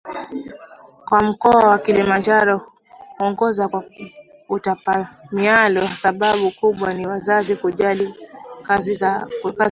wa 1.11 1.21
mkoa 1.23 1.69
wa 1.69 1.79
Kilimanjaro 1.79 2.73
huongoza 3.17 3.67
kwa 3.67 3.83
utapiamlo 4.49 5.87
Sababu 5.87 6.51
kubwa 6.51 6.93
ni 6.93 7.07
wazazi 7.07 7.55
kujali 7.55 8.15
kazi 8.63 8.97
kuliko 9.41 9.53